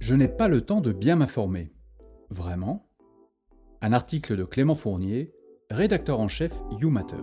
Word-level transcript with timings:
Je 0.00 0.14
n'ai 0.14 0.28
pas 0.28 0.46
le 0.46 0.60
temps 0.60 0.80
de 0.80 0.92
bien 0.92 1.16
m'informer. 1.16 1.72
Vraiment? 2.30 2.88
Un 3.80 3.92
article 3.92 4.36
de 4.36 4.44
Clément 4.44 4.76
Fournier, 4.76 5.34
rédacteur 5.70 6.20
en 6.20 6.28
chef 6.28 6.52
YouMatter. 6.80 7.16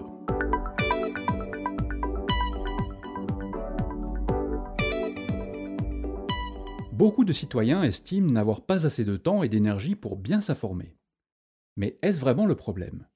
Beaucoup 6.92 7.24
de 7.24 7.32
citoyens 7.32 7.82
estiment 7.84 8.32
n'avoir 8.32 8.66
pas 8.66 8.86
assez 8.86 9.06
de 9.06 9.16
temps 9.16 9.42
et 9.42 9.50
d'énergie 9.50 9.96
pour 9.96 10.18
bien 10.18 10.42
s'informer. 10.42 10.98
Mais 11.78 11.98
est-ce 12.02 12.20
vraiment 12.20 12.46
le 12.46 12.56
problème? 12.56 13.08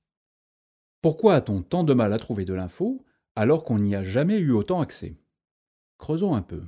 Pourquoi 1.02 1.36
a-t-on 1.36 1.64
tant 1.64 1.84
de 1.84 1.94
mal 1.94 2.14
à 2.14 2.18
trouver 2.18 2.46
de 2.46 2.54
l'info 2.54 3.06
alors 3.36 3.66
qu'on 3.66 3.80
n'y 3.80 3.96
a 3.96 4.04
jamais 4.04 4.40
eu 4.40 4.52
autant 4.52 4.80
accès? 4.80 5.20
Creusons 5.98 6.34
un 6.34 6.42
peu. 6.42 6.64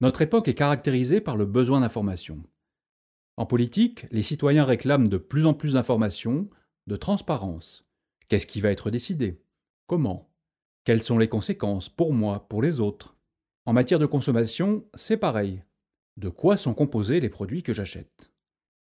Notre 0.00 0.20
époque 0.22 0.48
est 0.48 0.54
caractérisée 0.54 1.20
par 1.20 1.36
le 1.36 1.46
besoin 1.46 1.80
d'information. 1.80 2.42
En 3.38 3.46
politique, 3.46 4.06
les 4.10 4.22
citoyens 4.22 4.64
réclament 4.64 5.08
de 5.08 5.16
plus 5.16 5.46
en 5.46 5.54
plus 5.54 5.72
d'informations, 5.72 6.48
de 6.86 6.96
transparence. 6.96 7.88
Qu'est-ce 8.28 8.46
qui 8.46 8.60
va 8.60 8.70
être 8.70 8.90
décidé? 8.90 9.42
Comment? 9.86 10.30
Quelles 10.84 11.02
sont 11.02 11.18
les 11.18 11.28
conséquences 11.28 11.88
pour 11.88 12.12
moi, 12.12 12.46
pour 12.48 12.62
les 12.62 12.80
autres? 12.80 13.16
En 13.64 13.72
matière 13.72 13.98
de 13.98 14.06
consommation, 14.06 14.84
c'est 14.94 15.16
pareil. 15.16 15.62
De 16.16 16.28
quoi 16.28 16.56
sont 16.56 16.74
composés 16.74 17.20
les 17.20 17.28
produits 17.28 17.62
que 17.62 17.72
j'achète? 17.72 18.30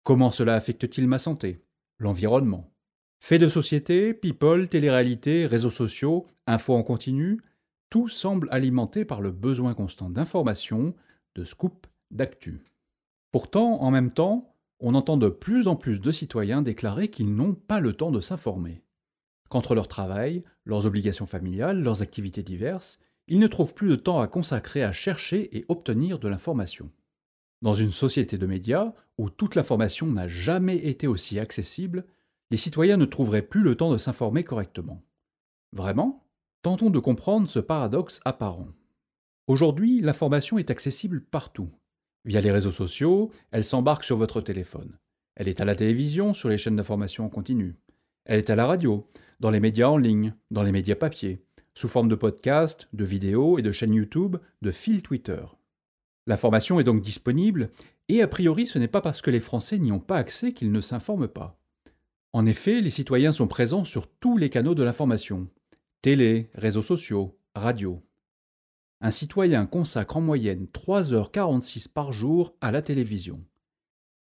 Comment 0.05 0.31
cela 0.31 0.55
affecte-t-il 0.55 1.07
ma 1.07 1.19
santé? 1.19 1.65
L'environnement? 1.99 2.71
Faits 3.21 3.41
de 3.41 3.49
société, 3.49 4.13
people, 4.13 4.69
télé-réalité, 4.69 5.47
réseaux 5.47 5.71
sociaux, 5.71 6.27
infos 6.47 6.75
en 6.75 6.83
continu, 6.83 7.41
tout 7.95 8.09
semble 8.09 8.49
alimenté 8.51 9.05
par 9.05 9.21
le 9.21 9.31
besoin 9.31 9.73
constant 9.73 10.11
d'information, 10.11 10.97
de 11.37 11.45
scoop, 11.45 11.87
d'actu. 12.11 12.65
Pourtant, 13.31 13.83
en 13.83 13.93
même 13.93 14.11
temps, 14.11 14.53
on 14.81 14.97
entend 14.97 15.17
de 15.17 15.29
plus 15.29 15.69
en 15.69 15.77
plus 15.77 16.01
de 16.01 16.11
citoyens 16.11 16.61
déclarer 16.61 17.07
qu'ils 17.07 17.33
n'ont 17.37 17.55
pas 17.55 17.79
le 17.79 17.93
temps 17.93 18.11
de 18.11 18.19
s'informer. 18.19 18.83
Qu'entre 19.49 19.77
leur 19.77 19.87
travail, 19.87 20.43
leurs 20.65 20.87
obligations 20.87 21.27
familiales, 21.27 21.85
leurs 21.85 22.03
activités 22.03 22.43
diverses, 22.43 22.99
ils 23.29 23.39
ne 23.39 23.47
trouvent 23.47 23.75
plus 23.75 23.91
de 23.91 23.95
temps 23.95 24.19
à 24.19 24.27
consacrer 24.27 24.83
à 24.83 24.91
chercher 24.91 25.57
et 25.57 25.65
obtenir 25.69 26.19
de 26.19 26.27
l'information. 26.27 26.91
Dans 27.63 27.75
une 27.75 27.93
société 27.93 28.39
de 28.39 28.47
médias 28.47 28.93
où 29.19 29.31
toute 29.31 29.55
l'information 29.55 30.09
n'a 30.09 30.27
jamais 30.27 30.79
été 30.79 31.07
aussi 31.07 31.39
accessible, 31.39 32.07
les 32.51 32.57
citoyens 32.57 32.97
ne 32.97 33.05
trouveraient 33.05 33.41
plus 33.41 33.63
le 33.63 33.77
temps 33.77 33.93
de 33.93 33.99
s'informer 33.99 34.43
correctement. 34.43 35.01
Vraiment? 35.73 36.24
Tentons 36.65 36.89
de 36.89 36.99
comprendre 36.99 37.47
ce 37.47 37.59
paradoxe 37.59 38.23
apparent. 38.25 38.69
Aujourd'hui, 39.49 40.01
l'information 40.01 40.57
est 40.57 40.71
accessible 40.71 41.21
partout. 41.21 41.69
Via 42.25 42.41
les 42.41 42.51
réseaux 42.51 42.71
sociaux, 42.71 43.31
elle 43.51 43.67
s'embarque 43.67 44.03
sur 44.03 44.17
votre 44.17 44.41
téléphone. 44.41 44.97
Elle 45.37 45.49
est 45.49 45.61
à 45.61 45.67
la 45.67 45.75
télévision, 45.75 46.33
sur 46.33 46.49
les 46.49 46.57
chaînes 46.57 46.77
d'information 46.77 47.27
en 47.27 47.29
continu. 47.29 47.77
Elle 48.25 48.39
est 48.39 48.49
à 48.49 48.57
la 48.57 48.65
radio, 48.65 49.07
dans 49.41 49.51
les 49.51 49.61
médias 49.61 49.89
en 49.89 49.99
ligne, 49.99 50.33
dans 50.51 50.63
les 50.63 50.73
médias 50.73 50.95
papier, 50.95 51.45
sous 51.75 51.87
forme 51.87 52.09
de 52.09 52.15
podcasts, 52.15 52.89
de 52.95 53.05
vidéos 53.05 53.59
et 53.59 53.63
de 53.63 53.71
chaînes 53.71 53.93
YouTube, 53.93 54.39
de 54.63 54.71
fil 54.71 55.03
Twitter. 55.03 55.45
L'information 56.27 56.81
est 56.81 56.85
donc 56.85 57.03
disponible, 57.03 57.73
et 58.09 58.23
a 58.23 58.27
priori 58.27 58.67
ce 58.67 58.79
n'est 58.79 58.89
pas 58.89 59.03
parce 59.03 59.21
que 59.21 59.31
les 59.31 59.41
Français 59.41 59.79
n'y 59.79 59.93
ont 59.93 60.01
pas 60.01 60.17
accès 60.17 60.55
qu'ils 60.55 60.73
ne 60.73 60.81
s'informent 60.81 61.29
pas. 61.29 61.61
En 62.33 62.47
effet, 62.47 62.81
les 62.81 62.89
citoyens 62.89 63.33
sont 63.33 63.49
présents 63.49 63.85
sur 63.85 64.07
tous 64.09 64.39
les 64.39 64.49
canaux 64.49 64.75
de 64.75 64.83
l'information 64.83 65.51
télé, 66.05 66.51
réseaux 66.53 66.83
sociaux, 66.83 67.41
radio. 67.55 68.03
Un 69.01 69.11
citoyen 69.11 69.65
consacre 69.65 70.19
en 70.19 70.21
moyenne 70.21 70.67
3h46 70.67 71.89
par 71.89 72.13
jour 72.13 72.55
à 72.61 72.71
la 72.73 72.83
télévision. 72.83 73.43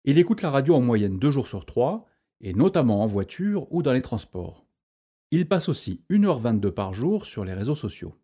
Il 0.06 0.16
écoute 0.16 0.40
la 0.40 0.48
radio 0.48 0.74
en 0.74 0.80
moyenne 0.80 1.18
2 1.18 1.30
jours 1.30 1.46
sur 1.46 1.66
3, 1.66 2.06
et 2.40 2.54
notamment 2.54 3.02
en 3.02 3.06
voiture 3.06 3.70
ou 3.70 3.82
dans 3.82 3.92
les 3.92 4.00
transports. 4.00 4.64
Il 5.30 5.46
passe 5.46 5.68
aussi 5.68 6.02
1h22 6.08 6.70
par 6.70 6.94
jour 6.94 7.26
sur 7.26 7.44
les 7.44 7.52
réseaux 7.52 7.74
sociaux. 7.74 8.14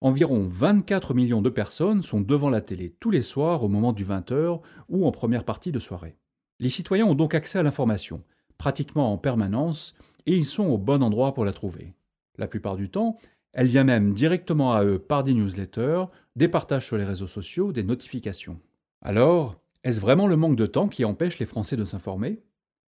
Environ 0.00 0.46
24 0.48 1.12
millions 1.12 1.42
de 1.42 1.50
personnes 1.50 2.02
sont 2.02 2.22
devant 2.22 2.48
la 2.48 2.62
télé 2.62 2.88
tous 2.88 3.10
les 3.10 3.20
soirs 3.20 3.64
au 3.64 3.68
moment 3.68 3.92
du 3.92 4.06
20h 4.06 4.62
ou 4.88 5.06
en 5.06 5.10
première 5.10 5.44
partie 5.44 5.72
de 5.72 5.78
soirée. 5.78 6.16
Les 6.58 6.70
citoyens 6.70 7.04
ont 7.04 7.14
donc 7.14 7.34
accès 7.34 7.58
à 7.58 7.62
l'information, 7.62 8.24
pratiquement 8.56 9.12
en 9.12 9.18
permanence, 9.18 9.94
et 10.24 10.34
ils 10.34 10.46
sont 10.46 10.68
au 10.68 10.78
bon 10.78 11.02
endroit 11.02 11.34
pour 11.34 11.44
la 11.44 11.52
trouver. 11.52 11.92
La 12.40 12.48
plupart 12.48 12.76
du 12.76 12.88
temps, 12.88 13.18
elle 13.52 13.66
vient 13.66 13.84
même 13.84 14.14
directement 14.14 14.72
à 14.72 14.82
eux 14.82 14.98
par 14.98 15.22
des 15.22 15.34
newsletters, 15.34 16.04
des 16.36 16.48
partages 16.48 16.86
sur 16.86 16.96
les 16.96 17.04
réseaux 17.04 17.26
sociaux, 17.26 17.70
des 17.70 17.82
notifications. 17.82 18.58
Alors, 19.02 19.60
est-ce 19.84 20.00
vraiment 20.00 20.26
le 20.26 20.36
manque 20.36 20.56
de 20.56 20.64
temps 20.64 20.88
qui 20.88 21.04
empêche 21.04 21.38
les 21.38 21.44
Français 21.44 21.76
de 21.76 21.84
s'informer? 21.84 22.42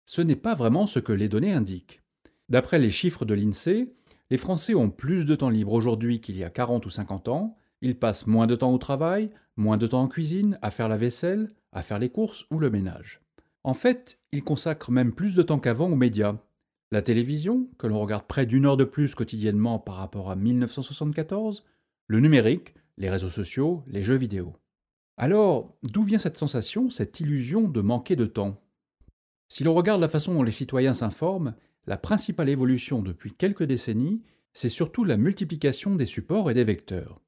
Ce 0.06 0.22
n'est 0.22 0.38
pas 0.38 0.56
vraiment 0.56 0.86
ce 0.86 1.00
que 1.00 1.12
les 1.12 1.28
données 1.28 1.52
indiquent. 1.52 2.02
D'après 2.48 2.80
les 2.80 2.90
chiffres 2.90 3.26
de 3.26 3.34
l'INSEE, 3.34 3.94
les 4.30 4.38
Français 4.38 4.76
ont 4.76 4.90
plus 4.90 5.26
de 5.26 5.36
temps 5.36 5.50
libre 5.50 5.74
aujourd'hui 5.74 6.22
qu'il 6.22 6.38
y 6.38 6.46
a 6.46 6.50
40 6.50 6.86
ou 6.86 6.90
50 6.90 7.28
ans, 7.28 7.58
ils 7.82 8.00
passent 8.00 8.28
moins 8.28 8.48
de 8.48 8.56
temps 8.56 8.72
au 8.72 8.78
travail, 8.78 9.30
moins 9.58 9.76
de 9.76 9.88
temps 9.88 10.04
en 10.04 10.08
cuisine, 10.08 10.58
à 10.62 10.72
faire 10.72 10.88
la 10.88 10.96
vaisselle, 10.96 11.52
à 11.74 11.82
faire 11.82 12.00
les 12.00 12.10
courses 12.10 12.46
ou 12.50 12.60
le 12.60 12.70
ménage. 12.70 13.20
En 13.66 13.74
fait, 13.74 14.20
ils 14.32 14.44
consacrent 14.44 14.92
même 14.92 15.12
plus 15.12 15.36
de 15.36 15.44
temps 15.44 15.60
qu'avant 15.60 15.90
aux 15.90 15.98
médias. 15.98 16.38
La 16.94 17.02
télévision, 17.02 17.70
que 17.80 17.88
l'on 17.88 18.00
regarde 18.00 18.28
près 18.28 18.46
d'une 18.46 18.68
heure 18.68 18.78
de 18.78 18.84
plus 18.84 19.16
quotidiennement 19.16 19.80
par 19.80 19.96
rapport 19.96 20.30
à 20.30 20.36
1974, 20.36 21.64
le 22.06 22.20
numérique, 22.20 22.76
les 23.00 23.10
réseaux 23.10 23.32
sociaux, 23.32 23.84
les 23.88 24.04
jeux 24.04 24.14
vidéo. 24.14 24.54
Alors, 25.18 25.76
d'où 25.82 26.04
vient 26.04 26.20
cette 26.20 26.38
sensation, 26.38 26.92
cette 26.92 27.20
illusion 27.20 27.68
de 27.68 27.82
manquer 27.82 28.16
de 28.16 28.28
temps? 28.28 28.62
Si 29.50 29.64
l'on 29.64 29.74
regarde 29.74 30.02
la 30.02 30.08
façon 30.08 30.36
dont 30.36 30.44
les 30.44 30.52
citoyens 30.52 30.94
s'informent, 30.94 31.56
la 31.88 31.98
principale 31.98 32.50
évolution 32.50 33.02
depuis 33.02 33.34
quelques 33.34 33.64
décennies, 33.64 34.22
c'est 34.54 34.70
surtout 34.70 35.04
la 35.04 35.18
multiplication 35.18 35.96
des 35.96 36.06
supports 36.06 36.52
et 36.52 36.54
des 36.54 36.64
vecteurs. 36.64 37.24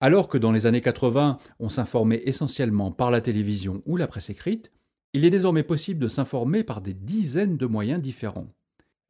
Alors 0.00 0.28
que 0.28 0.38
dans 0.38 0.50
les 0.50 0.66
années 0.66 0.80
80, 0.80 1.36
on 1.58 1.68
s'informait 1.68 2.22
essentiellement 2.24 2.90
par 2.90 3.10
la 3.10 3.20
télévision 3.20 3.82
ou 3.84 3.98
la 3.98 4.06
presse 4.06 4.30
écrite, 4.30 4.72
il 5.12 5.26
est 5.26 5.30
désormais 5.30 5.62
possible 5.62 6.00
de 6.00 6.08
s'informer 6.08 6.64
par 6.64 6.80
des 6.80 6.94
dizaines 6.94 7.58
de 7.58 7.66
moyens 7.66 8.00
différents. 8.00 8.48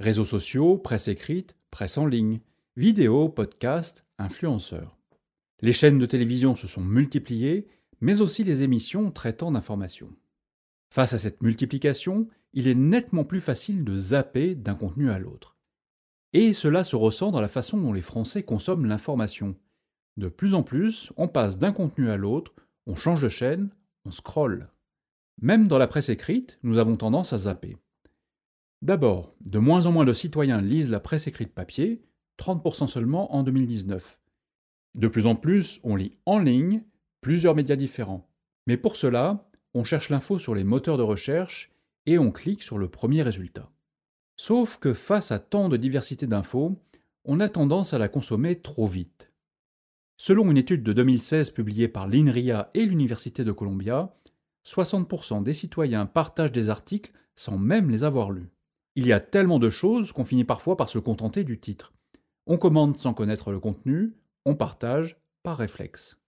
Réseaux 0.01 0.25
sociaux, 0.25 0.79
presse 0.79 1.09
écrite, 1.09 1.55
presse 1.71 1.99
en 1.99 2.07
ligne, 2.07 2.41
vidéos, 2.75 3.29
podcasts, 3.29 4.07
influenceurs. 4.17 4.97
Les 5.61 5.75
chaînes 5.75 5.99
de 5.99 6.07
télévision 6.07 6.57
se 6.57 6.67
sont 6.67 6.81
multipliées, 6.81 7.69
mais 8.01 8.23
aussi 8.23 8.43
les 8.43 8.63
émissions 8.63 9.11
traitant 9.11 9.53
d'informations. 9.53 10.17
Face 10.89 11.13
à 11.13 11.19
cette 11.19 11.43
multiplication, 11.43 12.29
il 12.55 12.67
est 12.67 12.75
nettement 12.75 13.25
plus 13.25 13.43
facile 13.43 13.85
de 13.85 13.95
zapper 13.95 14.55
d'un 14.55 14.75
contenu 14.75 15.11
à 15.11 15.19
l'autre. 15.19 15.59
Et 16.33 16.55
cela 16.55 16.83
se 16.83 16.97
ressent 16.97 17.31
dans 17.31 17.43
la 17.43 17.49
façon 17.49 17.77
dont 17.77 17.93
les 17.93 18.01
Français 18.01 18.43
consomment 18.43 18.87
l'information. 18.87 19.55
De 20.17 20.29
plus 20.29 20.55
en 20.55 20.63
plus, 20.63 21.13
on 21.19 21.29
passe 21.29 21.59
d'un 21.59 21.73
contenu 21.73 22.09
à 22.09 22.17
l'autre, 22.17 22.55
on 22.87 22.97
change 22.97 23.21
de 23.21 23.29
chaîne, 23.29 23.69
on 24.07 24.11
scrolle. 24.11 24.71
Même 25.43 25.69
dans 25.69 25.79
la 25.79 25.87
presse 25.87 26.09
écrite, 26.09 26.59
nous 26.63 26.79
avons 26.79 26.97
tendance 26.97 27.35
à 27.35 27.37
zapper. 27.37 27.77
D'abord, 28.83 29.35
de 29.41 29.59
moins 29.59 29.85
en 29.87 29.93
moins 29.93 30.07
de 30.07 30.13
citoyens 30.15 30.63
lisent 30.63 30.91
la 30.91 31.01
presse 31.01 31.27
écrite 31.27 31.53
papier, 31.53 32.03
30% 32.39 32.89
seulement 32.89 33.35
en 33.35 33.43
2019. 33.43 34.19
De 34.97 35.09
plus 35.09 35.27
en 35.27 35.37
plus, 35.37 35.81
on 35.85 35.97
lit 35.97 36.13
en 36.25 36.39
ligne 36.39 36.83
plusieurs 37.21 37.55
médias 37.55 37.77
différents. 37.77 38.29
Mais 38.67 38.79
pour 38.79 38.97
cela, 38.97 39.47
on 39.75 39.85
cherche 39.85 40.09
l'info 40.09 40.39
sur 40.39 40.55
les 40.55 40.65
moteurs 40.65 40.97
de 40.97 41.03
recherche 41.03 41.71
et 42.07 42.19
on 42.19 42.33
clique 42.33 42.63
sur 42.63 42.79
le 42.79 42.89
premier 42.89 43.23
résultat. 43.23 43.71
Sauf 44.37 44.79
que 44.79 44.95
face 44.95 45.31
à 45.31 45.39
tant 45.39 45.69
de 45.69 45.77
diversité 45.77 46.27
d'infos, 46.27 46.81
on 47.27 47.41
a 47.41 47.51
tendance 47.51 47.93
à 47.93 47.99
la 47.99 48.09
consommer 48.09 48.57
trop 48.57 48.87
vite. 48.87 49.31
Selon 50.17 50.51
une 50.51 50.57
étude 50.57 50.83
de 50.83 50.95
2016 50.95 51.51
publiée 51.51 51.89
par 51.89 52.09
l'INRIA 52.09 52.71
et 52.73 52.87
l'Université 52.87 53.45
de 53.45 53.53
Columbia, 53.53 54.15
60% 54.67 55.43
des 55.43 55.55
citoyens 55.55 56.07
partagent 56.07 56.53
des 56.53 56.71
articles 56.71 57.13
sans 57.35 57.59
même 57.59 57.91
les 57.91 58.05
avoir 58.05 58.31
lus. 58.31 58.49
Il 58.97 59.07
y 59.07 59.13
a 59.13 59.21
tellement 59.21 59.59
de 59.59 59.71
choses 59.71 60.13
qu'on 60.13 60.25
finit 60.25 60.45
parfois 60.45 60.77
par 60.77 60.89
se 60.89 60.99
contenter 60.99 61.45
du 61.45 61.59
titre. 61.59 61.93
On 62.47 62.59
commande 62.59 62.97
sans 62.99 63.15
connaître 63.15 63.53
le 63.53 63.61
contenu, 63.61 64.15
on 64.45 64.57
partage 64.57 65.21
par 65.43 65.57
réflexe. 65.57 66.19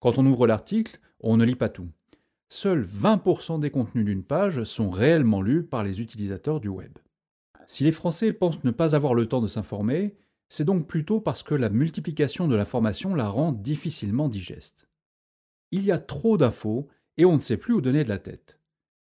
Quand 0.00 0.18
on 0.18 0.26
ouvre 0.26 0.46
l'article, 0.46 1.00
on 1.20 1.36
ne 1.36 1.44
lit 1.44 1.56
pas 1.56 1.68
tout 1.68 1.88
seuls 2.52 2.86
20% 2.86 3.60
des 3.60 3.70
contenus 3.70 4.04
d'une 4.04 4.22
page 4.22 4.64
sont 4.64 4.90
réellement 4.90 5.40
lus 5.40 5.64
par 5.64 5.82
les 5.82 6.02
utilisateurs 6.02 6.60
du 6.60 6.68
web. 6.68 6.98
Si 7.66 7.82
les 7.82 7.92
Français 7.92 8.34
pensent 8.34 8.62
ne 8.62 8.70
pas 8.70 8.94
avoir 8.94 9.14
le 9.14 9.24
temps 9.24 9.40
de 9.40 9.46
s'informer, 9.46 10.14
c'est 10.50 10.66
donc 10.66 10.86
plutôt 10.86 11.18
parce 11.18 11.42
que 11.42 11.54
la 11.54 11.70
multiplication 11.70 12.48
de 12.48 12.54
l'information 12.54 13.14
la 13.14 13.26
rend 13.26 13.52
difficilement 13.52 14.28
digeste. 14.28 14.86
Il 15.70 15.82
y 15.82 15.92
a 15.92 15.98
trop 15.98 16.36
d'infos 16.36 16.88
et 17.16 17.24
on 17.24 17.36
ne 17.36 17.40
sait 17.40 17.56
plus 17.56 17.72
où 17.72 17.80
donner 17.80 18.04
de 18.04 18.10
la 18.10 18.18
tête. 18.18 18.60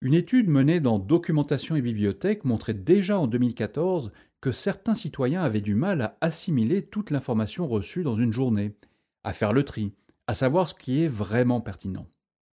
Une 0.01 0.15
étude 0.15 0.49
menée 0.49 0.79
dans 0.79 1.01
Documentation 1.01 1.75
et 1.75 1.83
Bibliothèque 1.83 2.45
montrait 2.45 2.75
déjà 2.75 3.19
en 3.19 3.27
2014 3.27 4.13
que 4.41 4.53
certains 4.53 4.95
citoyens 4.95 5.43
avaient 5.43 5.61
du 5.61 5.75
mal 5.75 6.03
à 6.03 6.17
assimiler 6.21 6.83
toute 6.83 7.11
l'information 7.11 7.67
reçue 7.67 8.05
dans 8.05 8.15
une 8.15 8.33
journée, 8.33 8.77
à 9.25 9.33
faire 9.33 9.53
le 9.53 9.65
tri, 9.65 9.93
à 10.29 10.35
savoir 10.35 10.69
ce 10.69 10.75
qui 10.75 11.03
est 11.03 11.09
vraiment 11.09 11.61
pertinent. 11.61 12.07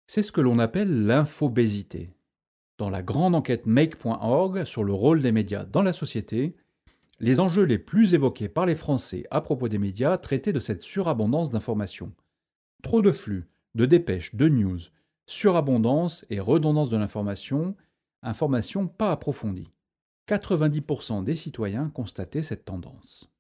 C'est 0.06 0.22
ce 0.22 0.32
que 0.32 0.42
l'on 0.42 0.60
appelle 0.60 1.08
l'infobésité. 1.08 2.12
Dans 2.78 2.92
la 2.92 3.02
grande 3.02 3.34
enquête 3.34 3.66
make.org 3.66 4.64
sur 4.66 4.84
le 4.84 4.94
rôle 4.94 5.22
des 5.22 5.32
médias 5.32 5.66
dans 5.66 5.82
la 5.82 5.94
société, 5.94 6.56
les 7.20 7.40
enjeux 7.40 7.64
les 7.64 7.80
plus 7.80 8.14
évoqués 8.14 8.50
par 8.50 8.68
les 8.68 8.76
Français 8.76 9.26
à 9.32 9.42
propos 9.42 9.68
des 9.68 9.80
médias 9.80 10.20
traitaient 10.20 10.54
de 10.54 10.60
cette 10.60 10.84
surabondance 10.84 11.50
d'informations. 11.50 12.12
Trop 12.84 13.02
de 13.02 13.12
flux, 13.12 13.48
de 13.74 13.88
dépêches, 13.88 14.36
de 14.36 14.48
news, 14.48 14.80
surabondance 15.32 16.26
et 16.30 16.42
redondance 16.42 16.90
de 16.90 16.98
l'information, 16.98 17.76
information 18.22 18.88
pas 18.88 19.12
approfondie. 19.12 19.72
90% 20.28 21.24
des 21.24 21.36
citoyens 21.36 21.90
constataient 21.90 22.44
cette 22.44 22.66
tendance. 22.66 23.32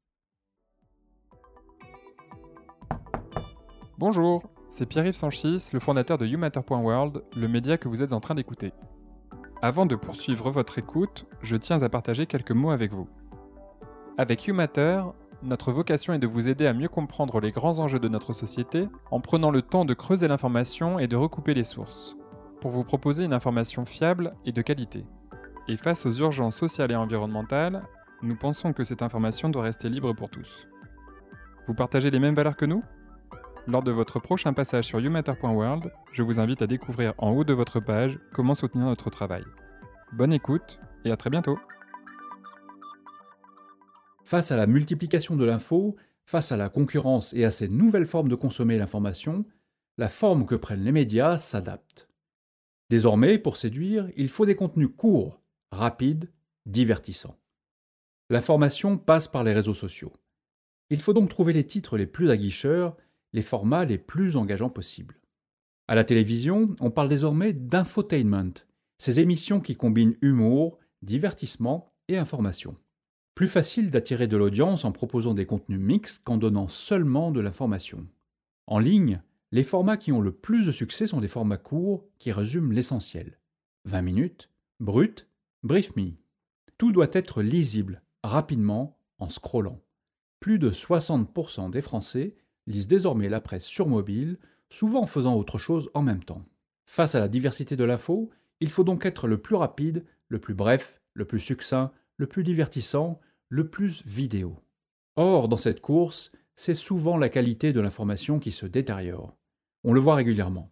Bonjour, 3.98 4.42
c'est 4.70 4.86
Pierre-Yves 4.86 5.14
Sanchis, 5.14 5.70
le 5.74 5.80
fondateur 5.82 6.18
de 6.18 6.26
YouMatter.world, 6.26 7.24
le 7.36 7.48
média 7.50 7.78
que 7.78 7.90
vous 7.90 8.02
êtes 8.02 8.14
en 8.14 8.22
train 8.22 8.36
d'écouter. 8.36 8.72
Avant 9.62 9.86
de 9.86 9.98
poursuivre 9.98 10.50
votre 10.50 10.80
écoute, 10.80 11.26
je 11.42 11.58
tiens 11.58 11.84
à 11.84 11.90
partager 11.90 12.26
quelques 12.26 12.52
mots 12.52 12.72
avec 12.72 12.94
vous. 12.94 13.10
Avec 14.18 14.46
YouMatter, 14.46 15.04
notre 15.44 15.72
vocation 15.72 16.14
est 16.14 16.20
de 16.20 16.28
vous 16.28 16.50
aider 16.50 16.68
à 16.68 16.74
mieux 16.74 16.88
comprendre 16.88 17.40
les 17.40 17.52
grands 17.52 17.80
enjeux 17.80 18.00
de 18.00 18.08
notre 18.08 18.34
société 18.34 18.88
en 19.10 19.20
prenant 19.20 19.52
le 19.52 19.62
temps 19.62 19.86
de 19.86 19.94
creuser 19.94 20.28
l'information 20.28 21.00
et 21.00 21.08
de 21.08 21.16
recouper 21.16 21.54
les 21.54 21.64
sources, 21.64 22.16
pour 22.60 22.72
vous 22.72 22.84
proposer 22.84 23.26
une 23.26 23.34
information 23.34 23.86
fiable 23.86 24.34
et 24.46 24.52
de 24.52 24.62
qualité. 24.62 25.06
Et 25.68 25.78
face 25.78 26.06
aux 26.06 26.12
urgences 26.12 26.58
sociales 26.58 26.92
et 26.92 26.96
environnementales, 26.96 27.84
nous 28.22 28.36
pensons 28.36 28.74
que 28.74 28.84
cette 28.84 29.02
information 29.02 29.50
doit 29.50 29.64
rester 29.64 29.90
libre 29.90 30.14
pour 30.14 30.30
tous. 30.30 30.68
Vous 31.68 31.74
partagez 31.74 32.12
les 32.12 32.20
mêmes 32.20 32.36
valeurs 32.36 32.58
que 32.58 32.66
nous? 32.66 32.84
Lors 33.68 33.84
de 33.84 33.92
votre 33.92 34.20
prochain 34.20 34.54
passage 34.54 34.86
sur 34.86 35.00
youmatter.world, 35.00 35.92
je 36.12 36.24
vous 36.24 36.40
invite 36.40 36.62
à 36.62 36.68
découvrir 36.68 37.14
en 37.18 37.32
haut 37.32 37.44
de 37.44 37.54
votre 37.54 37.80
page 37.80 38.20
comment 38.34 38.56
soutenir 38.56 38.86
notre 38.86 39.10
travail. 39.10 39.44
Bonne 40.14 40.34
écoute 40.34 40.80
et 41.06 41.12
à 41.12 41.18
très 41.18 41.30
bientôt 41.30 41.58
Face 44.32 44.54
à 44.54 44.56
la 44.56 44.66
multiplication 44.66 45.36
de 45.36 45.44
l'info, 45.44 45.98
face 46.24 46.54
à 46.54 46.56
la 46.56 46.70
concurrence 46.70 47.34
et 47.34 47.44
à 47.44 47.52
ces 47.52 47.68
nouvelles 47.68 48.06
formes 48.06 48.30
de 48.30 48.36
consommer 48.36 48.78
l'information, 48.78 49.44
la 49.98 50.08
forme 50.08 50.46
que 50.46 50.56
prennent 50.56 50.86
les 50.86 50.94
médias 50.94 51.38
s'adapte. 51.38 52.08
Désormais, 52.90 53.38
pour 53.38 53.58
séduire, 53.58 54.10
il 54.16 54.30
faut 54.30 54.46
des 54.46 54.56
contenus 54.56 54.88
courts, 54.96 55.42
rapides, 55.70 56.32
divertissants. 56.66 57.36
L'information 58.30 58.98
passe 58.98 59.28
par 59.28 59.44
les 59.44 59.52
réseaux 59.52 59.74
sociaux. 59.74 60.14
Il 60.90 61.02
faut 61.02 61.12
donc 61.12 61.28
trouver 61.28 61.52
les 61.52 61.68
titres 61.68 61.98
les 61.98 62.08
plus 62.08 62.30
aguicheurs, 62.30 62.96
les 63.34 63.42
formats 63.42 63.84
les 63.84 63.98
plus 63.98 64.38
engageants 64.38 64.70
possibles. 64.70 65.20
À 65.90 65.96
la 65.96 66.06
télévision, 66.06 66.74
on 66.80 66.90
parle 66.90 67.10
désormais 67.10 67.52
d'infotainment, 67.52 68.54
ces 68.98 69.20
émissions 69.20 69.60
qui 69.60 69.76
combinent 69.76 70.16
humour, 70.22 70.80
divertissement 71.02 71.92
et 72.08 72.18
information. 72.18 72.78
Plus 73.36 73.48
facile 73.48 73.90
d'attirer 73.90 74.28
de 74.28 74.38
l'audience 74.38 74.86
en 74.86 74.92
proposant 74.92 75.34
des 75.34 75.46
contenus 75.46 75.80
mixtes 75.80 76.24
qu'en 76.24 76.38
donnant 76.38 76.68
seulement 76.68 77.32
de 77.32 77.40
l'information. 77.40 78.06
En 78.68 78.80
ligne, 78.80 79.22
les 79.52 79.64
formats 79.64 79.98
qui 79.98 80.12
ont 80.12 80.22
le 80.22 80.32
plus 80.32 80.66
de 80.66 80.72
succès 80.72 81.08
sont 81.08 81.22
des 81.22 81.28
formats 81.28 81.58
courts 81.58 82.06
qui 82.20 82.32
résument 82.32 82.72
l'essentiel. 82.72 83.38
20 83.86 84.02
minutes, 84.02 84.50
brut, 84.80 85.28
brief 85.64 85.96
me. 85.96 86.12
Tout 86.78 86.92
doit 86.92 87.10
être 87.12 87.42
lisible, 87.42 88.02
rapidement, 88.24 88.98
en 89.20 89.30
scrollant. 89.30 89.82
Plus 90.40 90.60
de 90.60 90.72
60% 90.72 91.70
des 91.70 91.82
Français 91.82 92.36
lisent 92.68 92.88
désormais 92.88 93.30
la 93.30 93.42
presse 93.42 93.66
sur 93.66 93.88
mobile, 93.88 94.40
souvent 94.70 95.02
en 95.02 95.06
faisant 95.06 95.36
autre 95.36 95.58
chose 95.58 95.90
en 95.94 96.02
même 96.02 96.24
temps. 96.24 96.46
Face 96.86 97.16
à 97.16 97.20
la 97.20 97.28
diversité 97.28 97.76
de 97.76 97.84
l'info, 97.84 98.30
il 98.60 98.70
faut 98.70 98.84
donc 98.84 99.06
être 99.06 99.28
le 99.28 99.38
plus 99.38 99.56
rapide, 99.56 100.06
le 100.28 100.40
plus 100.40 100.54
bref, 100.54 101.02
le 101.14 101.26
plus 101.26 101.40
succinct, 101.40 101.92
le 102.22 102.28
plus 102.28 102.44
divertissant, 102.44 103.20
le 103.50 103.68
plus 103.68 104.06
vidéo. 104.06 104.56
Or, 105.16 105.48
dans 105.48 105.58
cette 105.58 105.82
course, 105.82 106.32
c'est 106.54 106.76
souvent 106.76 107.18
la 107.18 107.30
qualité 107.30 107.74
de 107.74 107.82
l'information 107.82 108.38
qui 108.38 108.52
se 108.52 108.68
détériore. 108.68 109.36
On 109.84 109.92
le 109.92 110.02
voit 110.02 110.14
régulièrement. 110.14 110.70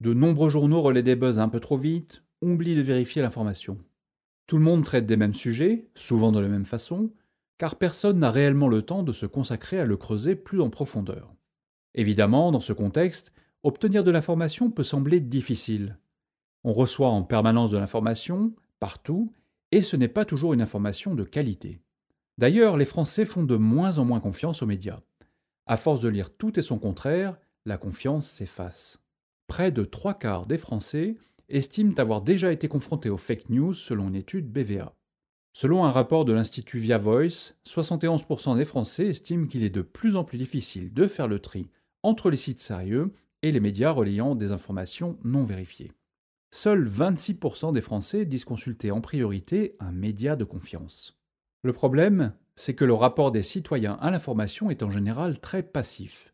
De 0.00 0.12
nombreux 0.12 0.50
journaux 0.50 0.82
relaient 0.82 1.04
des 1.04 1.14
buzz 1.14 1.38
un 1.38 1.48
peu 1.48 1.60
trop 1.60 1.78
vite, 1.78 2.24
oublient 2.42 2.74
de 2.74 2.82
vérifier 2.82 3.22
l'information. 3.22 3.78
Tout 4.48 4.56
le 4.58 4.64
monde 4.64 4.82
traite 4.82 5.06
des 5.06 5.16
mêmes 5.16 5.34
sujets, 5.34 5.86
souvent 5.94 6.32
de 6.32 6.40
la 6.40 6.48
même 6.48 6.64
façon, 6.64 7.12
car 7.58 7.76
personne 7.76 8.18
n'a 8.18 8.32
réellement 8.32 8.66
le 8.66 8.82
temps 8.82 9.04
de 9.04 9.12
se 9.12 9.26
consacrer 9.26 9.78
à 9.78 9.84
le 9.84 9.96
creuser 9.96 10.34
plus 10.34 10.60
en 10.60 10.68
profondeur. 10.68 11.32
Évidemment, 11.94 12.50
dans 12.50 12.60
ce 12.60 12.72
contexte, 12.72 13.32
obtenir 13.62 14.02
de 14.02 14.10
l'information 14.10 14.68
peut 14.68 14.82
sembler 14.82 15.20
difficile. 15.20 15.96
On 16.64 16.72
reçoit 16.72 17.10
en 17.10 17.22
permanence 17.22 17.70
de 17.70 17.78
l'information, 17.78 18.52
partout, 18.80 19.32
et 19.72 19.82
ce 19.82 19.96
n'est 19.96 20.08
pas 20.08 20.24
toujours 20.24 20.54
une 20.54 20.62
information 20.62 21.14
de 21.14 21.24
qualité. 21.24 21.80
D'ailleurs, 22.38 22.76
les 22.76 22.84
Français 22.84 23.26
font 23.26 23.42
de 23.42 23.56
moins 23.56 23.98
en 23.98 24.04
moins 24.04 24.20
confiance 24.20 24.62
aux 24.62 24.66
médias. 24.66 25.00
À 25.66 25.76
force 25.76 26.00
de 26.00 26.08
lire 26.08 26.34
tout 26.34 26.58
et 26.58 26.62
son 26.62 26.78
contraire, 26.78 27.36
la 27.66 27.76
confiance 27.76 28.28
s'efface. 28.28 29.02
Près 29.46 29.72
de 29.72 29.84
trois 29.84 30.14
quarts 30.14 30.46
des 30.46 30.58
Français 30.58 31.16
estiment 31.48 31.94
avoir 31.98 32.22
déjà 32.22 32.52
été 32.52 32.68
confrontés 32.68 33.10
aux 33.10 33.16
fake 33.16 33.50
news 33.50 33.74
selon 33.74 34.08
une 34.08 34.16
étude 34.16 34.50
BVA. 34.50 34.94
Selon 35.52 35.84
un 35.84 35.90
rapport 35.90 36.24
de 36.24 36.32
l'Institut 36.32 36.78
Via 36.78 36.98
Voice, 36.98 37.54
71% 37.66 38.56
des 38.56 38.64
Français 38.64 39.06
estiment 39.06 39.46
qu'il 39.46 39.64
est 39.64 39.70
de 39.70 39.82
plus 39.82 40.14
en 40.14 40.24
plus 40.24 40.38
difficile 40.38 40.92
de 40.92 41.08
faire 41.08 41.26
le 41.26 41.40
tri 41.40 41.68
entre 42.02 42.30
les 42.30 42.36
sites 42.36 42.60
sérieux 42.60 43.12
et 43.42 43.50
les 43.50 43.60
médias 43.60 43.90
relayant 43.90 44.34
des 44.34 44.52
informations 44.52 45.18
non 45.24 45.44
vérifiées. 45.44 45.92
Seuls 46.50 46.88
26% 46.88 47.72
des 47.72 47.80
Français 47.80 48.24
disent 48.24 48.44
consulter 48.44 48.90
en 48.90 49.00
priorité 49.00 49.74
un 49.80 49.92
média 49.92 50.34
de 50.34 50.44
confiance. 50.44 51.18
Le 51.62 51.72
problème, 51.72 52.32
c'est 52.54 52.74
que 52.74 52.86
le 52.86 52.94
rapport 52.94 53.30
des 53.30 53.42
citoyens 53.42 53.98
à 54.00 54.10
l'information 54.10 54.70
est 54.70 54.82
en 54.82 54.90
général 54.90 55.40
très 55.40 55.62
passif. 55.62 56.32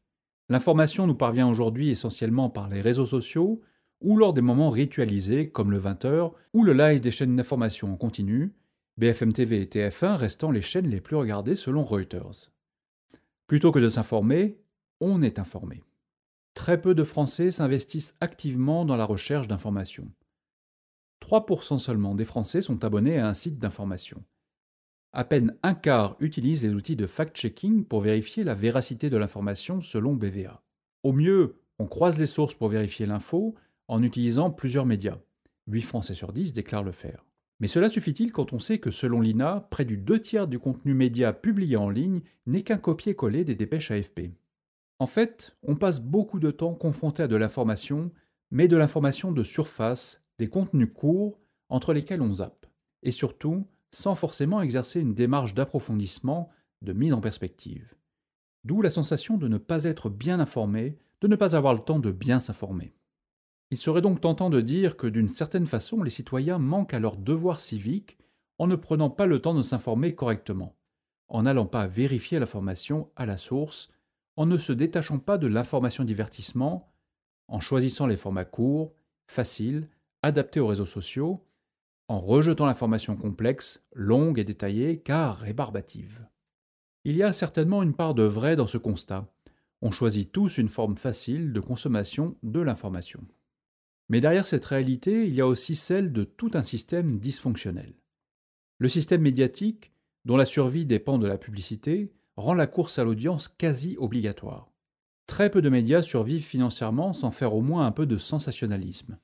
L'information 0.49 1.07
nous 1.07 1.15
parvient 1.15 1.49
aujourd'hui 1.49 1.91
essentiellement 1.91 2.49
par 2.49 2.69
les 2.69 2.81
réseaux 2.81 3.07
sociaux 3.07 3.61
ou 4.01 4.17
lors 4.17 4.35
des 4.35 4.41
moments 4.41 4.71
ritualisés 4.71 5.51
comme 5.51 5.71
le 5.71 5.81
20h 5.81 6.33
ou 6.53 6.63
le 6.63 6.75
live 6.75 7.01
des 7.01 7.11
chaînes 7.11 7.35
d'information 7.35 7.93
en 7.93 7.97
continu, 7.97 8.53
BFM 8.99 9.33
TV 9.33 9.63
et 9.63 9.67
TF1 9.67 10.15
restant 10.15 10.51
les 10.51 10.63
chaînes 10.63 10.89
les 10.89 11.01
plus 11.01 11.17
regardées 11.17 11.57
selon 11.57 11.83
Reuters. 11.83 12.53
Plutôt 13.49 13.73
que 13.73 13.81
de 13.81 13.89
s'informer, 13.89 14.59
on 15.01 15.23
est 15.23 15.39
informé. 15.39 15.83
Très 16.55 16.81
peu 16.81 16.95
de 16.95 17.03
Français 17.03 17.51
s'investissent 17.51 18.15
activement 18.21 18.85
dans 18.85 18.97
la 18.97 19.05
recherche 19.05 19.49
d'informations. 19.49 20.11
3% 21.21 21.79
seulement 21.79 22.15
des 22.15 22.25
Français 22.25 22.63
sont 22.63 22.85
abonnés 22.85 23.19
à 23.19 23.29
un 23.29 23.35
site 23.35 23.59
d'information. 23.59 24.23
À 25.13 25.25
peine 25.25 25.57
un 25.63 25.75
quart 25.75 26.17
utilisent 26.21 26.65
les 26.65 26.75
outils 26.75 26.97
de 26.97 27.07
fact-checking 27.07 27.85
pour 27.85 28.01
vérifier 28.01 28.45
la 28.45 28.55
véracité 28.55 29.11
de 29.11 29.17
l'information 29.17 29.81
selon 29.81 30.15
BVA. 30.15 30.63
Au 31.03 31.13
mieux, 31.13 31.57
on 31.79 31.87
croise 31.87 32.19
les 32.19 32.27
sources 32.27 32.55
pour 32.55 32.69
vérifier 32.69 33.07
l'info 33.07 33.57
en 33.89 34.03
utilisant 34.03 34.51
plusieurs 34.51 34.87
médias. 34.87 35.19
8 35.67 35.83
Français 35.83 36.15
sur 36.15 36.33
10 36.33 36.53
déclarent 36.53 36.85
le 36.85 36.93
faire. 36.93 37.25
Mais 37.59 37.69
cela 37.69 37.89
suffit-il 37.89 38.33
quand 38.33 38.53
on 38.53 38.59
sait 38.59 38.79
que 38.79 38.91
selon 38.91 39.21
l'INA, 39.21 39.67
près 39.71 39.85
du 39.85 39.97
deux 39.97 40.21
tiers 40.21 40.47
du 40.47 40.59
contenu 40.59 40.95
média 40.95 41.33
publié 41.33 41.77
en 41.77 41.91
ligne 41.91 42.21
n'est 42.47 42.63
qu'un 42.63 42.79
copier-coller 42.79 43.45
des 43.45 43.55
dépêches 43.55 43.91
AFP 43.91 44.33
En 44.99 45.07
fait, 45.07 45.57
on 45.63 45.77
passe 45.77 46.01
beaucoup 46.01 46.39
de 46.39 46.51
temps 46.51 46.75
confronté 46.75 47.23
à 47.23 47.29
de 47.29 47.37
l'information, 47.37 48.13
mais 48.51 48.69
de 48.69 48.77
l'information 48.77 49.33
de 49.33 49.43
surface, 49.43 50.23
des 50.39 50.49
contenus 50.49 50.91
courts 50.93 51.41
entre 51.69 51.93
lesquels 51.93 52.23
on 52.23 52.33
zappe, 52.33 52.67
et 53.03 53.11
surtout 53.11 53.67
sans 53.91 54.15
forcément 54.15 54.61
exercer 54.61 55.01
une 55.01 55.15
démarche 55.15 55.55
d'approfondissement, 55.55 56.51
de 56.83 56.93
mise 56.93 57.13
en 57.13 57.21
perspective. 57.21 57.95
D'où 58.65 58.83
la 58.83 58.91
sensation 58.91 59.37
de 59.37 59.49
ne 59.49 59.59
pas 59.59 59.85
être 59.85 60.11
bien 60.11 60.41
informé, 60.41 60.99
de 61.21 61.29
ne 61.29 61.37
pas 61.37 61.57
avoir 61.57 61.75
le 61.75 61.81
temps 61.81 61.99
de 61.99 62.11
bien 62.11 62.39
s'informer. 62.39 62.95
Il 63.71 63.79
serait 63.79 64.03
donc 64.03 64.21
tentant 64.21 64.51
de 64.51 64.61
dire 64.61 64.97
que 64.97 65.07
d'une 65.07 65.29
certaine 65.29 65.67
façon 65.67 66.03
les 66.03 66.11
citoyens 66.11 66.59
manquent 66.59 66.95
à 66.95 66.99
leur 66.99 67.17
devoir 67.17 67.61
civique 67.61 68.19
en 68.59 68.67
ne 68.67 68.77
prenant 68.77 69.11
pas 69.11 69.27
le 69.27 69.41
temps 69.41 69.55
de 69.55 69.63
s'informer 69.63 70.15
correctement, 70.15 70.77
en 71.29 71.43
n'allant 71.43 71.67
pas 71.67 71.87
vérifier 71.87 72.39
l'information 72.39 73.11
à 73.17 73.27
la 73.27 73.37
source, 73.37 73.91
en 74.37 74.47
ne 74.47 74.59
se 74.59 74.73
détachant 74.73 75.19
pas 75.19 75.39
de 75.39 75.47
l'information 75.47 76.05
divertissement, 76.05 76.93
en 77.49 77.61
choisissant 77.61 78.07
les 78.07 78.17
formats 78.17 78.45
courts, 78.45 78.95
faciles, 79.27 79.89
adaptés 80.23 80.61
aux 80.61 80.67
réseaux 80.67 80.87
sociaux, 80.87 81.45
en 82.09 82.19
rejetant 82.19 82.67
l'information 82.67 83.17
complexe, 83.17 83.85
longue 83.95 84.39
et 84.39 84.45
détaillée, 84.45 84.99
car 84.99 85.39
rébarbative. 85.39 86.27
Il 87.05 87.17
y 87.17 87.23
a 87.23 87.33
certainement 87.33 87.83
une 87.83 87.95
part 87.95 88.15
de 88.15 88.23
vrai 88.23 88.57
dans 88.57 88.67
ce 88.67 88.79
constat. 88.79 89.27
On 89.83 89.91
choisit 89.91 90.33
tous 90.33 90.59
une 90.59 90.69
forme 90.69 90.97
facile 90.97 91.53
de 91.53 91.61
consommation 91.61 92.37
de 92.43 92.61
l'information. 92.61 93.21
Mais 94.09 94.21
derrière 94.21 94.47
cette 94.47 94.65
réalité, 94.65 95.27
il 95.27 95.35
y 95.35 95.41
a 95.41 95.47
aussi 95.47 95.77
celle 95.77 96.13
de 96.13 96.25
tout 96.25 96.51
un 96.55 96.63
système 96.63 97.17
dysfonctionnel. 97.17 97.95
Le 98.79 98.89
système 98.89 99.23
médiatique, 99.23 99.93
dont 100.25 100.37
la 100.37 100.45
survie 100.45 100.87
dépend 100.87 101.19
de 101.19 101.27
la 101.27 101.39
publicité, 101.39 102.13
rend 102.37 102.55
la 102.55 102.67
course 102.67 102.99
à 102.99 103.05
l'audience 103.05 103.49
quasi 103.49 103.97
obligatoire. 103.99 104.71
très 105.27 105.51
peu 105.51 105.63
de 105.63 105.71
médias 105.71 106.03
survivent 106.03 106.45
financièrement 106.45 107.15
sans 107.15 107.31
faire 107.31 107.55
au 107.55 107.63
moins 107.63 107.87
un 107.87 107.93
peu 107.93 108.05
de 108.05 108.19
sensationnalisme. 108.19 109.19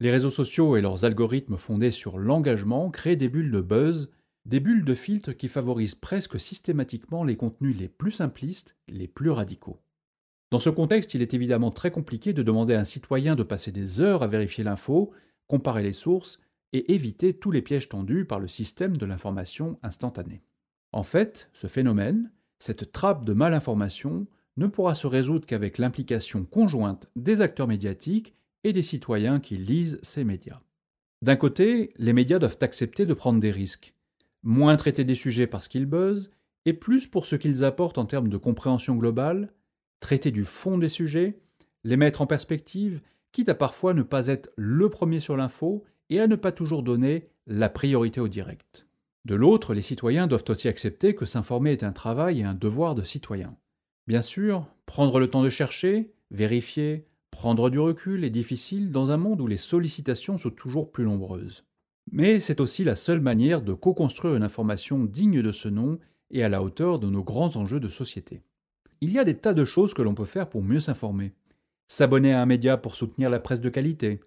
Les 0.00 0.10
réseaux 0.10 0.30
sociaux 0.30 0.76
et 0.76 0.82
leurs 0.82 1.04
algorithmes 1.04 1.56
fondés 1.56 1.90
sur 1.90 2.18
l'engagement 2.18 2.90
créent 2.90 3.16
des 3.16 3.28
bulles 3.28 3.50
de 3.50 3.60
buzz, 3.60 4.10
des 4.44 4.60
bulles 4.60 4.84
de 4.84 4.94
filtre 4.94 5.32
qui 5.32 5.48
favorisent 5.48 5.94
presque 5.94 6.38
systématiquement 6.38 7.24
les 7.24 7.36
contenus 7.36 7.76
les 7.76 7.88
plus 7.88 8.12
simplistes, 8.12 8.76
les 8.88 9.08
plus 9.08 9.30
radicaux. 9.30 9.80
Dans 10.50 10.60
ce 10.60 10.70
contexte, 10.70 11.14
il 11.14 11.22
est 11.22 11.34
évidemment 11.34 11.70
très 11.70 11.90
compliqué 11.90 12.32
de 12.32 12.42
demander 12.42 12.74
à 12.74 12.80
un 12.80 12.84
citoyen 12.84 13.34
de 13.34 13.42
passer 13.42 13.72
des 13.72 14.00
heures 14.00 14.22
à 14.22 14.26
vérifier 14.28 14.64
l'info, 14.64 15.12
comparer 15.46 15.82
les 15.82 15.92
sources 15.92 16.40
et 16.72 16.92
éviter 16.94 17.34
tous 17.34 17.50
les 17.50 17.62
pièges 17.62 17.88
tendus 17.88 18.24
par 18.24 18.40
le 18.40 18.48
système 18.48 18.96
de 18.96 19.06
l'information 19.06 19.78
instantanée. 19.82 20.42
En 20.92 21.02
fait, 21.02 21.50
ce 21.52 21.66
phénomène, 21.66 22.30
cette 22.58 22.92
trappe 22.92 23.24
de 23.24 23.32
malinformation, 23.32 24.26
ne 24.56 24.66
pourra 24.66 24.94
se 24.94 25.06
résoudre 25.06 25.46
qu'avec 25.46 25.78
l'implication 25.78 26.44
conjointe 26.44 27.06
des 27.16 27.40
acteurs 27.40 27.68
médiatiques 27.68 28.34
et 28.64 28.72
des 28.72 28.82
citoyens 28.82 29.38
qui 29.38 29.56
lisent 29.56 29.98
ces 30.02 30.24
médias. 30.24 30.60
D'un 31.22 31.36
côté, 31.36 31.92
les 31.96 32.12
médias 32.12 32.38
doivent 32.38 32.58
accepter 32.60 33.06
de 33.06 33.14
prendre 33.14 33.40
des 33.40 33.50
risques, 33.50 33.94
moins 34.42 34.76
traiter 34.76 35.04
des 35.04 35.14
sujets 35.14 35.46
parce 35.46 35.68
qu'ils 35.68 35.86
buzzent, 35.86 36.30
et 36.64 36.72
plus 36.72 37.06
pour 37.06 37.24
ce 37.24 37.36
qu'ils 37.36 37.64
apportent 37.64 37.98
en 37.98 38.04
termes 38.04 38.28
de 38.28 38.36
compréhension 38.36 38.96
globale, 38.96 39.52
traiter 40.00 40.30
du 40.30 40.44
fond 40.44 40.76
des 40.76 40.88
sujets, 40.88 41.38
les 41.84 41.96
mettre 41.96 42.20
en 42.20 42.26
perspective, 42.26 43.00
quitte 43.32 43.48
à 43.48 43.54
parfois 43.54 43.94
ne 43.94 44.02
pas 44.02 44.26
être 44.26 44.50
le 44.56 44.88
premier 44.88 45.20
sur 45.20 45.36
l'info 45.36 45.84
et 46.10 46.20
à 46.20 46.26
ne 46.26 46.36
pas 46.36 46.52
toujours 46.52 46.82
donner 46.82 47.28
la 47.46 47.68
priorité 47.68 48.20
au 48.20 48.28
direct. 48.28 48.87
De 49.24 49.34
l'autre, 49.34 49.74
les 49.74 49.82
citoyens 49.82 50.26
doivent 50.26 50.44
aussi 50.48 50.68
accepter 50.68 51.14
que 51.14 51.26
s'informer 51.26 51.72
est 51.72 51.82
un 51.82 51.92
travail 51.92 52.40
et 52.40 52.44
un 52.44 52.54
devoir 52.54 52.94
de 52.94 53.02
citoyen. 53.02 53.56
Bien 54.06 54.22
sûr, 54.22 54.66
prendre 54.86 55.20
le 55.20 55.28
temps 55.28 55.42
de 55.42 55.48
chercher, 55.48 56.12
vérifier, 56.30 57.06
prendre 57.30 57.68
du 57.70 57.78
recul 57.78 58.24
est 58.24 58.30
difficile 58.30 58.90
dans 58.90 59.10
un 59.10 59.16
monde 59.16 59.40
où 59.40 59.46
les 59.46 59.56
sollicitations 59.56 60.38
sont 60.38 60.50
toujours 60.50 60.90
plus 60.90 61.04
nombreuses. 61.04 61.64
Mais 62.10 62.40
c'est 62.40 62.60
aussi 62.60 62.84
la 62.84 62.94
seule 62.94 63.20
manière 63.20 63.60
de 63.60 63.74
co-construire 63.74 64.34
une 64.34 64.42
information 64.42 65.04
digne 65.04 65.42
de 65.42 65.52
ce 65.52 65.68
nom 65.68 65.98
et 66.30 66.42
à 66.42 66.48
la 66.48 66.62
hauteur 66.62 66.98
de 66.98 67.08
nos 67.08 67.22
grands 67.22 67.56
enjeux 67.56 67.80
de 67.80 67.88
société. 67.88 68.42
Il 69.00 69.12
y 69.12 69.18
a 69.18 69.24
des 69.24 69.36
tas 69.36 69.54
de 69.54 69.64
choses 69.64 69.94
que 69.94 70.02
l'on 70.02 70.14
peut 70.14 70.24
faire 70.24 70.48
pour 70.48 70.62
mieux 70.62 70.80
s'informer. 70.80 71.34
S'abonner 71.86 72.32
à 72.32 72.42
un 72.42 72.46
média 72.46 72.76
pour 72.76 72.94
soutenir 72.94 73.30
la 73.30 73.40
presse 73.40 73.60
de 73.60 73.68
qualité, 73.68 74.20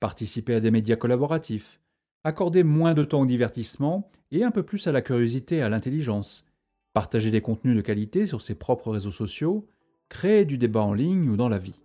participer 0.00 0.54
à 0.54 0.60
des 0.60 0.70
médias 0.70 0.96
collaboratifs, 0.96 1.80
accorder 2.26 2.64
moins 2.64 2.92
de 2.92 3.04
temps 3.04 3.20
au 3.20 3.26
divertissement 3.26 4.10
et 4.32 4.42
un 4.42 4.50
peu 4.50 4.64
plus 4.64 4.88
à 4.88 4.92
la 4.92 5.00
curiosité 5.00 5.58
et 5.58 5.62
à 5.62 5.68
l'intelligence, 5.68 6.44
partager 6.92 7.30
des 7.30 7.40
contenus 7.40 7.76
de 7.76 7.82
qualité 7.82 8.26
sur 8.26 8.40
ses 8.40 8.56
propres 8.56 8.90
réseaux 8.90 9.12
sociaux, 9.12 9.68
créer 10.08 10.44
du 10.44 10.58
débat 10.58 10.82
en 10.82 10.92
ligne 10.92 11.28
ou 11.28 11.36
dans 11.36 11.48
la 11.48 11.58
vie. 11.58 11.84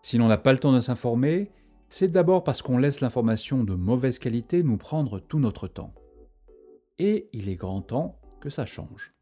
Si 0.00 0.16
l'on 0.16 0.28
n'a 0.28 0.38
pas 0.38 0.54
le 0.54 0.58
temps 0.58 0.72
de 0.72 0.80
s'informer, 0.80 1.50
c'est 1.90 2.08
d'abord 2.08 2.42
parce 2.42 2.62
qu'on 2.62 2.78
laisse 2.78 3.02
l'information 3.02 3.64
de 3.64 3.74
mauvaise 3.74 4.18
qualité 4.18 4.62
nous 4.62 4.78
prendre 4.78 5.20
tout 5.20 5.40
notre 5.40 5.68
temps. 5.68 5.92
Et 6.98 7.26
il 7.34 7.50
est 7.50 7.56
grand 7.56 7.82
temps 7.82 8.18
que 8.40 8.48
ça 8.48 8.64
change. 8.64 9.12